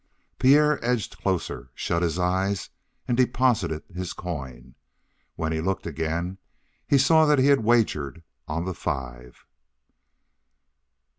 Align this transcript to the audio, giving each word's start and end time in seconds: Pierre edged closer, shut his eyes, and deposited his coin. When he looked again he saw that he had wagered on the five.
Pierre 0.39 0.83
edged 0.83 1.19
closer, 1.19 1.69
shut 1.75 2.01
his 2.01 2.17
eyes, 2.17 2.71
and 3.07 3.15
deposited 3.15 3.83
his 3.93 4.13
coin. 4.13 4.73
When 5.35 5.51
he 5.51 5.61
looked 5.61 5.85
again 5.85 6.39
he 6.87 6.97
saw 6.97 7.27
that 7.27 7.37
he 7.37 7.45
had 7.53 7.63
wagered 7.63 8.23
on 8.47 8.65
the 8.65 8.73
five. 8.73 9.45